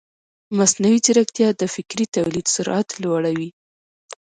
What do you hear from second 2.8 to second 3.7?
لوړوي.